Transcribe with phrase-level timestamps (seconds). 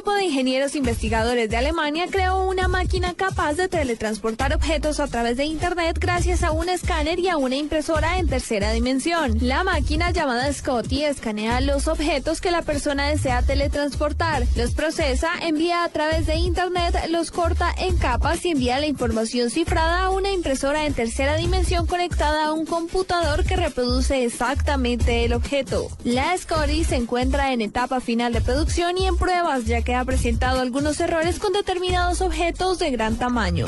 [0.00, 5.36] grupo de ingenieros investigadores de Alemania creó una máquina capaz de teletransportar objetos a través
[5.36, 9.36] de Internet gracias a un escáner y a una impresora en tercera dimensión.
[9.42, 15.84] La máquina llamada Scotty escanea los objetos que la persona desea teletransportar, los procesa, envía
[15.84, 20.32] a través de Internet, los corta en capas y envía la información cifrada a una
[20.32, 25.90] impresora en tercera dimensión conectada a un computador que reproduce exactamente el objeto.
[26.04, 30.60] La Scotty se encuentra en etapa final de producción y en pruebas ya ha presentado
[30.60, 33.66] algunos errores con determinados objetos de gran tamaño.